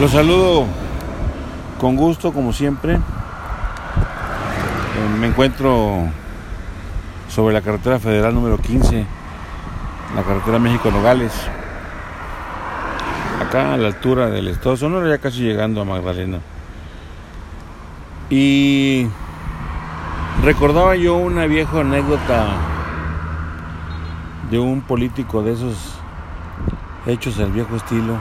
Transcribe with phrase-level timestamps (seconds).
[0.00, 0.66] Los saludo
[1.78, 2.94] con gusto, como siempre.
[2.94, 2.98] Eh,
[5.20, 6.08] me encuentro
[7.28, 9.06] sobre la carretera federal número 15,
[10.16, 11.32] la carretera México-Nogales.
[13.40, 16.40] Acá a la altura del Estado Sonora, ya casi llegando a Magdalena.
[18.30, 19.06] Y
[20.42, 22.48] recordaba yo una vieja anécdota
[24.50, 26.00] de un político de esos
[27.06, 28.18] hechos al viejo estilo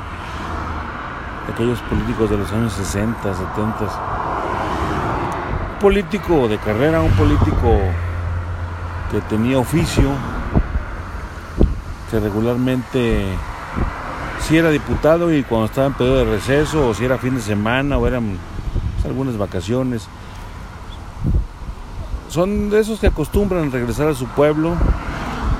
[1.52, 3.44] aquellos políticos de los años 60, 70.
[5.74, 7.80] Un político de carrera, un político
[9.12, 10.10] que tenía oficio,
[12.10, 13.28] que regularmente
[14.40, 17.42] si era diputado y cuando estaba en periodo de receso, o si era fin de
[17.42, 18.38] semana, o eran
[18.96, 20.08] pues, algunas vacaciones.
[22.30, 24.74] Son de esos que acostumbran regresar a su pueblo,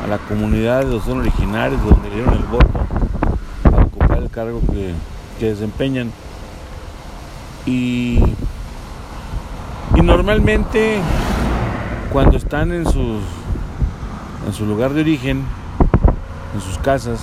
[0.04, 2.86] a la comunidad de los son originarios, de donde dieron el voto,
[3.64, 4.94] para ocupar el cargo que
[5.44, 6.10] que desempeñan.
[7.66, 8.18] Y,
[9.94, 11.00] y normalmente
[12.14, 13.22] cuando están en, sus,
[14.48, 15.44] en su lugar de origen,
[16.56, 17.20] en sus casas,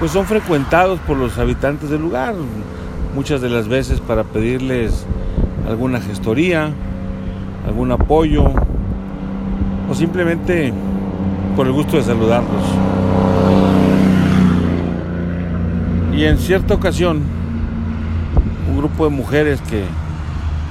[0.00, 2.34] pues son frecuentados por los habitantes del lugar,
[3.14, 5.06] muchas de las veces para pedirles
[5.68, 6.72] alguna gestoría,
[7.68, 8.46] algún apoyo
[9.88, 10.72] o simplemente
[11.54, 12.97] por el gusto de saludarlos.
[16.18, 17.22] Y en cierta ocasión,
[18.68, 19.84] un grupo de mujeres que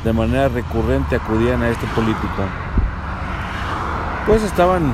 [0.03, 2.43] de manera recurrente acudían a este político,
[4.25, 4.91] pues estaban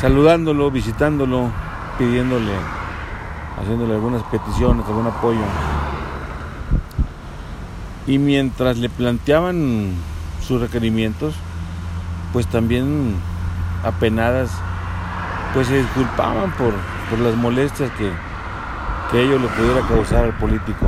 [0.00, 1.50] saludándolo, visitándolo,
[1.98, 2.52] pidiéndole,
[3.60, 5.40] haciéndole algunas peticiones, algún apoyo.
[8.06, 9.90] Y mientras le planteaban
[10.40, 11.34] sus requerimientos,
[12.32, 13.16] pues también
[13.82, 14.52] apenadas,
[15.52, 16.74] pues se disculpaban por,
[17.10, 18.29] por las molestias que,
[19.10, 20.86] que ello le pudiera causar al político.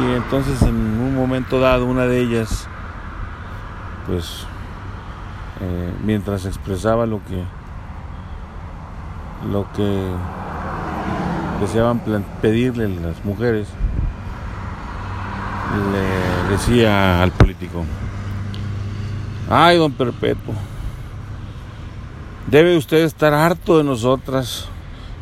[0.00, 2.68] Y entonces en un momento dado una de ellas,
[4.06, 4.46] pues
[5.60, 7.42] eh, mientras expresaba lo que
[9.50, 10.12] lo que
[11.60, 12.00] deseaban
[12.42, 13.68] pedirle las mujeres,
[15.92, 17.84] le decía al político,
[19.50, 20.54] ay don Perpetuo,
[22.46, 24.68] debe usted estar harto de nosotras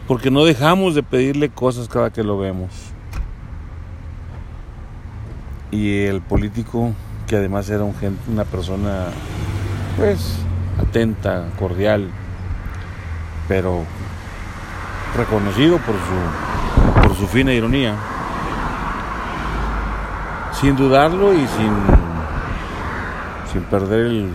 [0.06, 2.70] porque no dejamos de pedirle cosas cada que lo vemos.
[5.70, 6.92] Y el político,
[7.26, 7.94] que además era un
[8.28, 9.06] una persona,
[9.96, 10.38] pues,
[10.80, 12.08] atenta, cordial,
[13.48, 13.82] pero
[15.16, 17.96] reconocido por su, por su fina ironía,
[20.52, 21.72] sin dudarlo y sin,
[23.52, 24.30] sin perder el,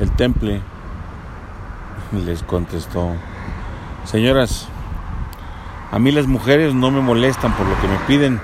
[0.00, 0.60] el temple,
[2.24, 3.14] les contestó,
[4.10, 4.66] Señoras,
[5.92, 8.40] a mí las mujeres no me molestan por lo que me piden,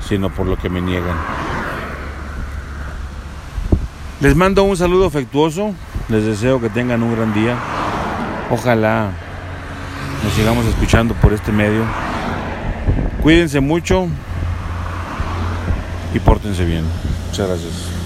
[0.00, 1.16] sino por lo que me niegan.
[4.20, 5.74] Les mando un saludo afectuoso,
[6.08, 7.56] les deseo que tengan un gran día.
[8.48, 9.10] Ojalá
[10.22, 11.82] nos sigamos escuchando por este medio.
[13.24, 14.06] Cuídense mucho
[16.14, 16.84] y pórtense bien.
[17.26, 18.03] Muchas gracias.